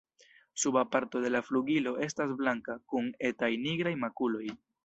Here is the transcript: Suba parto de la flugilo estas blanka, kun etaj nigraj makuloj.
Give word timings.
Suba 0.53 0.89
parto 0.89 1.21
de 1.21 1.29
la 1.35 1.43
flugilo 1.49 1.93
estas 2.07 2.35
blanka, 2.41 2.79
kun 2.95 3.15
etaj 3.33 3.55
nigraj 3.67 3.97
makuloj. 4.07 4.45